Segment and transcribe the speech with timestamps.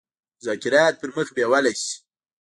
[0.37, 1.93] مذاکرات پر مخ بېولای سي.